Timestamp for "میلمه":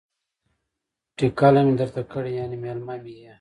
2.63-2.95